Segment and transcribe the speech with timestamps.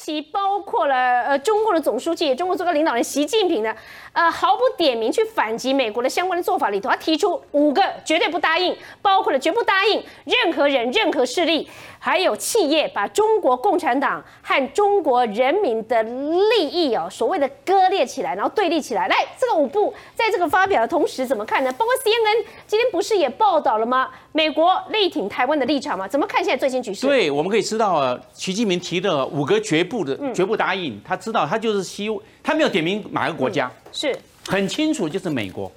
[0.00, 3.74] 其包括了呃中共的总书记、中国最高领导人习近平呢，
[4.12, 19.08] 呃毫不点名去反击美国的相关的做法里头，他提出五个绝对不答应，包括了绝不答应任何人、任何势力，还有企业把中国共产党和中国人民的利益哦，所谓的割裂起来，然后对立起来。
[19.08, 21.72] 来，这个五步在这个发表的同时怎么看呢？
[21.72, 24.10] 包括 CNN 今天不是也报道了吗？
[24.30, 26.06] 美国力挺台湾的立场吗？
[26.06, 27.04] 怎么看现在最新局势？
[27.04, 32.08] 对，我们可以知道啊，习近平提的五个绝不的绝不答应，他知道他就是希
[32.42, 34.16] 他没有点名哪个国家，是。
[34.46, 35.70] 很清楚就是美国。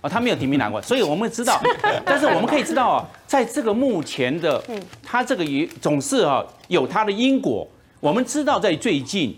[0.00, 1.60] 啊，他没有提名哪国，所以我们知道，
[2.06, 4.62] 但是我们可以知道啊，在这个目前的，
[5.02, 7.66] 他这个也总是啊有他的因果。
[7.98, 9.36] 我们知道在最近，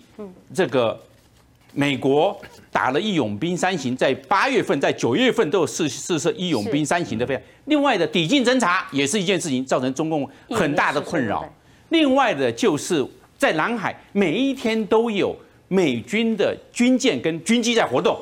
[0.55, 1.01] 这个
[1.73, 2.39] 美国
[2.71, 7.43] 打了义勇兵三型，在八月份、在九月份都有试试射义勇兵三型的飞弹。
[7.65, 11.51] 另外的抵近侦察也是一件事情，造成中共很大的困扰。
[11.89, 13.03] 另外的就是
[13.41, 15.35] 在南海每一天都有
[15.69, 18.15] 美军的军舰跟军机在活动。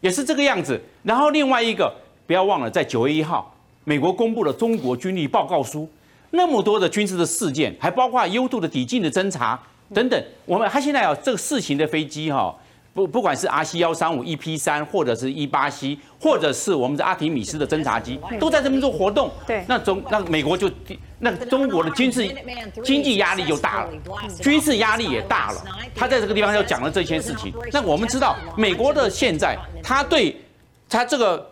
[0.00, 1.92] 也是这个样子，然后另外一个
[2.24, 5.88] 不要忘了，在九月一号，美国公布了中国军力报告书，
[6.30, 9.60] 那么多的军事的事件，还包括优度的抵近的侦察
[9.92, 10.24] 等等。
[10.46, 12.56] 我们他现在有这个四型的飞机哈，
[12.92, 19.30] 不不管是 R C 幺三五 E P 三，或者是 E 八 C，或者是我们的阿提米斯的侦察机，都在这边做活动。
[19.46, 20.70] 对，那中那美国就
[21.18, 22.26] 那中国的军事
[22.82, 23.90] 经济压力就大了，
[24.40, 25.64] 军事压力也大了。
[25.94, 27.52] 他在这个地方就讲了这些事情。
[27.72, 29.56] 那我们知道美国的现在。
[29.82, 30.36] 他对，
[30.88, 31.50] 他这个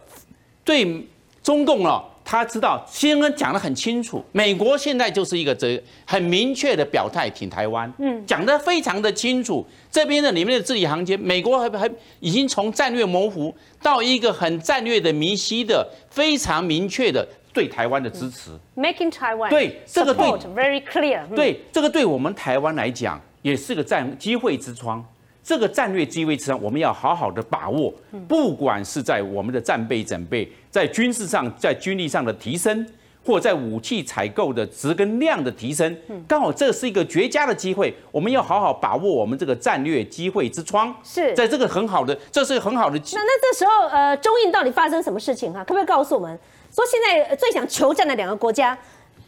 [0.62, 1.06] 对
[1.42, 9.66] 中共了，他知道，先恩讲得很清楚，美国现在就是一个这很明确的表态挺台湾，嗯，讲得非常的清楚。
[9.90, 11.90] 这边的里面的字里行间，美国还还
[12.20, 25.02] 已经从战略模糊到一个很战略的明晰的非常明确的对台湾的支持，Making Taiwan，对这个对 very clear，对这个对我们台湾来讲也是个战机会之窗。
[25.48, 27.90] 这个战略机会之上，我们要好好的把握。
[28.28, 32.86] 不管是在我们的战备准备，在军事上，在军力上的提升，
[33.24, 35.96] 或在武器采购的值跟量的提升，
[36.28, 37.96] 刚好这是一个绝佳的机会。
[38.12, 40.94] 我们要好好把握我们这个战略机会之窗。
[41.02, 42.98] 是在这个很好的，这是很好的。
[42.98, 45.60] 那那这时候，呃，中印到底发生什么事情哈？
[45.60, 46.38] 可不可以告诉我们，
[46.70, 48.76] 说现在最想求战的两个国家？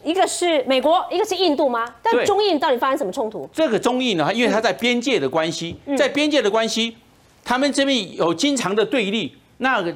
[0.04, 1.84] 一个是美国，一个是印度吗？
[2.02, 3.48] 但中印到底发生什么冲突？
[3.52, 6.96] 这个中印呢，因为它在边界的关系，在边界的关系，
[7.44, 9.34] 他们这边有经常的对立。
[9.58, 9.94] 那个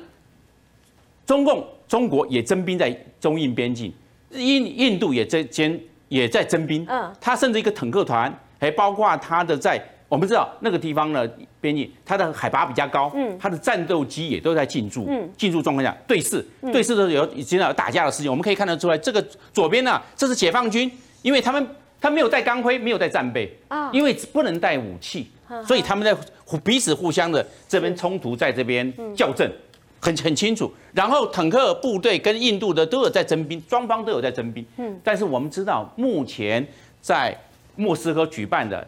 [1.27, 3.93] 中共、中国也征兵在中印边境，
[4.31, 6.85] 印印度也在兼也在征兵。
[6.89, 9.83] 嗯，他甚至一个坦克团，还包括他的在。
[10.15, 11.29] 我们知道那个地方呢，
[11.61, 16.41] 边境它的海拔比较高，嗯，它的战斗机也都在进驻，嗯，进驻状况下对视，
[16.73, 18.31] 对视的时候有经常有打架的事情。
[18.31, 19.21] 我们可以看得出来，这个
[19.53, 20.89] 左边呢，这是解放军，
[21.23, 21.67] 因为他们
[22.01, 25.29] 他没有带钢盔，没有带战备啊，因为不能带武器，
[25.67, 26.17] 所以他们在
[26.63, 29.51] 彼此互相的这边冲突，在这边校正，
[29.99, 30.73] 很很清楚。
[30.93, 36.65] 然后坦克部队跟印度的都有在征兵，双方都有在征兵，嗯，但是我们知道目前
[37.01, 37.37] 在
[37.75, 38.87] 莫斯科举办的。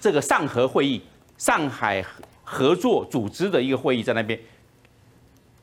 [0.00, 1.00] 这个上合会议，
[1.38, 2.04] 上海
[2.42, 4.38] 合作组织的一个会议在那边，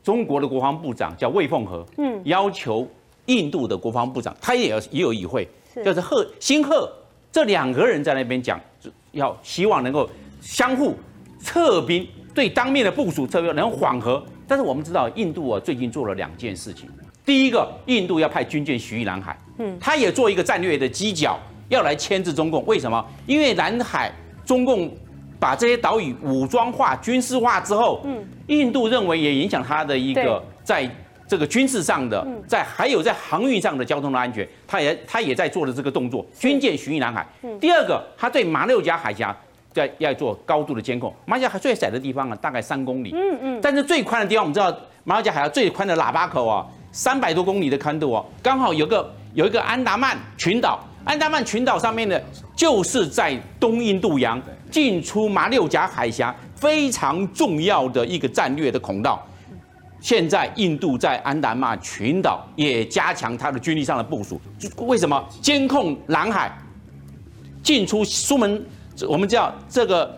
[0.04, 2.88] 中国的国防部长叫魏凤和，嗯，要求
[3.26, 5.48] 印度的国防部长，他也有也有议会，
[5.84, 6.92] 就是贺新贺
[7.32, 8.60] 这两个人在那边讲，
[9.12, 10.10] 要希望能够
[10.42, 10.96] 相互
[11.42, 14.24] 撤兵，对当面的部署撤兵能缓和。
[14.48, 16.90] 但是我们知道，印度啊最近做了两件事情，
[17.26, 21.40] 第一个，印度要派军舰巡弋南海，嗯，他也做一个战略的犄角。
[21.72, 23.04] 要来牵制中共，为什么？
[23.26, 24.12] 因为南海
[24.46, 24.92] 中共
[25.40, 30.90] 把这些岛屿武装化、军事化之后，嗯，印度认为也影响他的一个在
[31.26, 37.26] 这个军事上的，在还有在航运上的交通的安全，他也他也在做的这个动作，军舰巡弋南海。
[37.62, 39.34] 第二个，他对马六甲海峡
[39.72, 41.14] 在要做高度的监控。
[41.26, 50.78] 马六甲海最窄的地方啊，大概三公里，嗯嗯，但是最宽的地方，我们知道马六甲海峡最宽的喇叭口啊，三百多公里的宽度哦，刚好有个有一个安达曼群岛。
[51.04, 52.22] 安达曼群岛上面的，
[52.56, 59.26] 就是在东印度洋进出马六甲海峡非常重要的一个战略的孔道。
[60.00, 64.42] 现在印度在安达曼群岛也加强它的军力上的部署。
[64.78, 65.24] 为什么？
[65.42, 66.52] 监控南海
[67.62, 68.66] 进出苏门，
[69.08, 70.18] 我们叫这个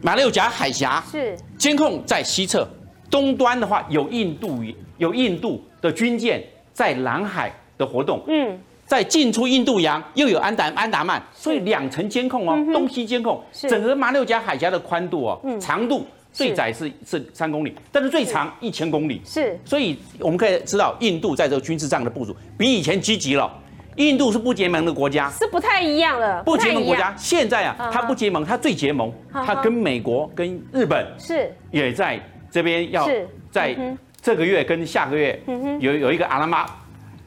[0.00, 2.66] 马六甲海峡是监控在西侧，
[3.10, 4.62] 东端的话有印度
[4.96, 6.42] 有印度的军舰
[6.72, 8.22] 在南海的活动。
[8.26, 8.58] 嗯。
[8.86, 17.24] 在进出印度洋又有安达安达曼，所以两层监控哦，东西监控，整个马六甲海峡的宽度哦，长度最窄是是。
[17.32, 19.20] 三公里，但是最长一千公里。
[19.24, 23.50] 是，所以我们可以知道，印度在这个军事上的部署比以前积极了。
[23.96, 27.14] 印度是不结盟的国家，是不太一样了，不结盟国家。
[27.16, 31.54] 现在啊嗯，它不结盟，它最结盟，嗯它跟美国、跟日本是。
[31.70, 32.20] 也在
[32.50, 33.08] 这边要
[33.52, 33.76] 在
[34.20, 35.40] 这个月跟下个月
[35.78, 36.66] 有有一个阿拉马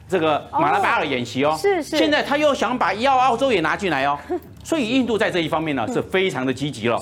[0.08, 1.56] 这个马拉巴尔演习哦。
[1.60, 4.18] 是是现在他又想把要澳洲也拿进来哦，
[4.64, 6.98] 所以印度在这一方面呢是非常的积极了。